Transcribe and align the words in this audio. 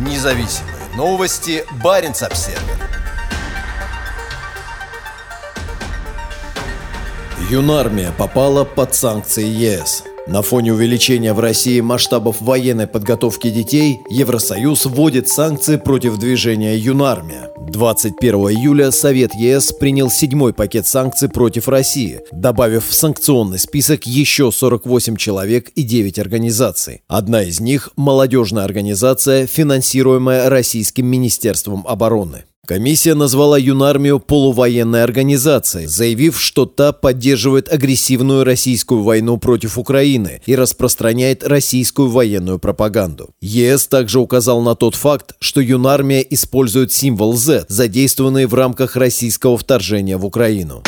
Независимые 0.00 0.76
новости. 0.96 1.62
Барин 1.84 2.12
обсерва 2.12 2.62
Юнармия 7.50 8.10
попала 8.12 8.64
под 8.64 8.94
санкции 8.94 9.44
ЕС. 9.44 10.04
На 10.30 10.42
фоне 10.42 10.72
увеличения 10.72 11.32
в 11.32 11.40
России 11.40 11.80
масштабов 11.80 12.40
военной 12.40 12.86
подготовки 12.86 13.50
детей 13.50 13.98
Евросоюз 14.10 14.86
вводит 14.86 15.28
санкции 15.28 15.76
против 15.76 16.18
движения 16.18 16.76
Юнармия. 16.76 17.50
21 17.58 18.34
июля 18.36 18.92
Совет 18.92 19.34
ЕС 19.34 19.72
принял 19.72 20.08
седьмой 20.08 20.54
пакет 20.54 20.86
санкций 20.86 21.28
против 21.28 21.66
России, 21.66 22.20
добавив 22.30 22.86
в 22.86 22.94
санкционный 22.94 23.58
список 23.58 24.06
еще 24.06 24.52
48 24.52 25.16
человек 25.16 25.70
и 25.70 25.82
9 25.82 26.20
организаций. 26.20 27.02
Одна 27.08 27.42
из 27.42 27.58
них– 27.58 27.90
молодежная 27.96 28.62
организация, 28.62 29.48
финансируемая 29.48 30.48
Российским 30.48 31.06
Министерством 31.06 31.84
обороны. 31.88 32.44
Комиссия 32.70 33.14
назвала 33.14 33.58
юнармию 33.58 34.20
полувоенной 34.20 35.02
организацией, 35.02 35.86
заявив, 35.86 36.40
что 36.40 36.66
та 36.66 36.92
поддерживает 36.92 37.68
агрессивную 37.68 38.44
российскую 38.44 39.02
войну 39.02 39.38
против 39.38 39.76
Украины 39.76 40.40
и 40.46 40.54
распространяет 40.54 41.42
российскую 41.42 42.08
военную 42.10 42.60
пропаганду. 42.60 43.30
ЕС 43.40 43.88
также 43.88 44.20
указал 44.20 44.62
на 44.62 44.76
тот 44.76 44.94
факт, 44.94 45.34
что 45.40 45.60
юнармия 45.60 46.20
использует 46.20 46.92
символ 46.92 47.36
Z, 47.36 47.64
задействованный 47.66 48.46
в 48.46 48.54
рамках 48.54 48.94
российского 48.94 49.58
вторжения 49.58 50.16
в 50.16 50.24
Украину. 50.24 50.84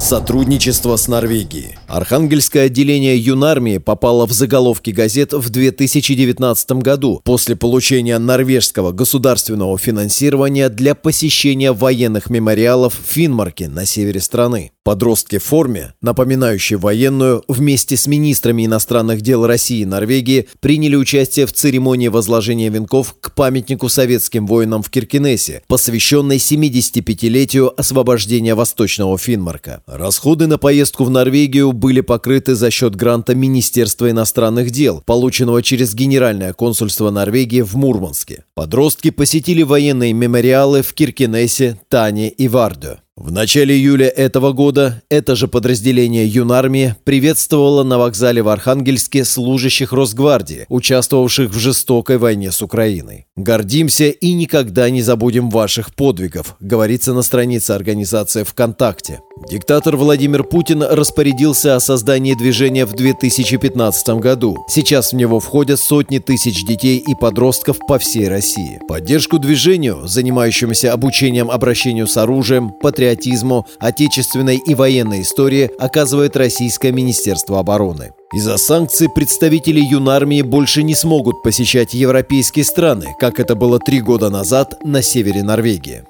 Сотрудничество 0.00 0.96
с 0.96 1.08
Норвегией. 1.08 1.76
Архангельское 1.86 2.66
отделение 2.66 3.18
юнармии 3.18 3.76
попало 3.76 4.26
в 4.26 4.32
заголовки 4.32 4.90
газет 4.90 5.34
в 5.34 5.50
2019 5.50 6.72
году 6.72 7.20
после 7.22 7.54
получения 7.54 8.18
норвежского 8.18 8.92
государственного 8.92 9.76
финансирования 9.76 10.70
для 10.70 10.94
посещения 10.94 11.72
военных 11.72 12.30
мемориалов 12.30 12.94
в 12.94 13.12
Финмарке 13.12 13.68
на 13.68 13.84
севере 13.84 14.20
страны. 14.20 14.72
Подростки 14.82 15.36
в 15.38 15.44
форме, 15.44 15.92
напоминающей 16.00 16.76
военную, 16.76 17.44
вместе 17.48 17.98
с 17.98 18.06
министрами 18.06 18.64
иностранных 18.64 19.20
дел 19.20 19.46
России 19.46 19.80
и 19.80 19.84
Норвегии 19.84 20.48
приняли 20.60 20.96
участие 20.96 21.44
в 21.44 21.52
церемонии 21.52 22.08
возложения 22.08 22.70
венков 22.70 23.14
к 23.20 23.34
памятнику 23.34 23.90
советским 23.90 24.46
воинам 24.46 24.82
в 24.82 24.88
Киркинессе, 24.88 25.62
посвященной 25.68 26.38
75-летию 26.38 27.78
освобождения 27.78 28.54
Восточного 28.54 29.18
Финмарка. 29.18 29.82
Расходы 29.92 30.46
на 30.46 30.56
поездку 30.56 31.02
в 31.02 31.10
Норвегию 31.10 31.72
были 31.72 32.00
покрыты 32.00 32.54
за 32.54 32.70
счет 32.70 32.94
гранта 32.94 33.34
Министерства 33.34 34.08
иностранных 34.08 34.70
дел, 34.70 35.02
полученного 35.04 35.64
через 35.64 35.94
Генеральное 35.94 36.52
консульство 36.52 37.10
Норвегии 37.10 37.62
в 37.62 37.74
Мурманске. 37.74 38.44
Подростки 38.54 39.10
посетили 39.10 39.62
военные 39.62 40.12
мемориалы 40.12 40.82
в 40.82 40.94
Киркинессе, 40.94 41.80
Тане 41.88 42.28
и 42.28 42.46
Вардё. 42.46 42.98
В 43.20 43.30
начале 43.30 43.74
июля 43.74 44.08
этого 44.08 44.52
года 44.52 45.02
это 45.10 45.36
же 45.36 45.46
подразделение 45.46 46.26
юнармии 46.26 46.94
приветствовало 47.04 47.82
на 47.82 47.98
вокзале 47.98 48.40
в 48.40 48.48
Архангельске 48.48 49.26
служащих 49.26 49.92
Росгвардии, 49.92 50.64
участвовавших 50.70 51.50
в 51.50 51.58
жестокой 51.58 52.16
войне 52.16 52.50
с 52.50 52.62
Украиной. 52.62 53.26
«Гордимся 53.36 54.08
и 54.08 54.32
никогда 54.32 54.88
не 54.88 55.02
забудем 55.02 55.50
ваших 55.50 55.94
подвигов», 55.94 56.56
говорится 56.60 57.12
на 57.12 57.20
странице 57.20 57.72
организации 57.72 58.42
ВКонтакте. 58.42 59.20
Диктатор 59.50 59.96
Владимир 59.96 60.42
Путин 60.42 60.82
распорядился 60.82 61.76
о 61.76 61.80
создании 61.80 62.34
движения 62.34 62.86
в 62.86 62.94
2015 62.94 64.08
году. 64.20 64.56
Сейчас 64.68 65.12
в 65.12 65.16
него 65.16 65.40
входят 65.40 65.78
сотни 65.80 66.18
тысяч 66.18 66.64
детей 66.64 66.96
и 66.98 67.14
подростков 67.14 67.78
по 67.86 67.98
всей 67.98 68.28
России. 68.28 68.80
Поддержку 68.88 69.38
движению, 69.38 70.06
занимающемуся 70.06 70.92
обучением 70.92 71.50
обращению 71.50 72.06
с 72.06 72.16
оружием, 72.16 72.70
патриотизму, 73.10 73.66
отечественной 73.78 74.56
и 74.56 74.74
военной 74.74 75.22
истории, 75.22 75.70
оказывает 75.78 76.36
Российское 76.36 76.92
Министерство 76.92 77.58
обороны. 77.58 78.12
Из-за 78.32 78.56
санкций 78.56 79.08
представители 79.08 79.80
юнармии 79.80 80.42
больше 80.42 80.82
не 80.82 80.94
смогут 80.94 81.42
посещать 81.42 81.94
европейские 81.94 82.64
страны, 82.64 83.06
как 83.18 83.40
это 83.40 83.54
было 83.54 83.78
три 83.78 84.00
года 84.00 84.30
назад 84.30 84.84
на 84.84 85.02
севере 85.02 85.42
Норвегии. 85.42 86.04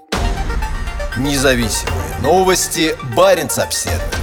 Независимые 1.17 2.21
новости. 2.23 2.95
Барин 3.17 3.49
обседный. 3.57 4.20